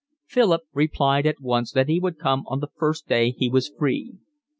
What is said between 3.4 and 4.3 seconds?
was free.